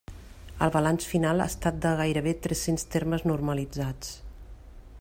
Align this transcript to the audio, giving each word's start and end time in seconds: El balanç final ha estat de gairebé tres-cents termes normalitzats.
El 0.67 0.71
balanç 0.75 1.05
final 1.09 1.43
ha 1.43 1.47
estat 1.53 1.77
de 1.83 1.91
gairebé 1.99 2.33
tres-cents 2.47 2.87
termes 2.97 3.27
normalitzats. 3.33 4.17